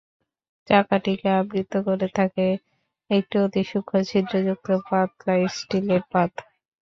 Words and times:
চাকাটিকে 0.69 1.27
আবৃত 1.39 1.73
করে 1.87 2.07
থাকে 2.17 2.47
একটি 3.09 3.35
অতি 3.39 3.61
সূক্ষ্ম 3.63 3.95
ছিদ্রযুক্ত 4.09 4.67
পাতলা 4.87 5.35
স্টিলের 5.55 6.03
পাত। 6.11 6.31